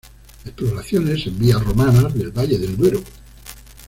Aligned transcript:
Exploraciones 0.45 1.27
en 1.27 1.37
vías 1.37 1.63
romanas 1.63 2.11
del 2.15 2.31
valle 2.31 2.57
del 2.57 2.75
Duero. 2.75 3.03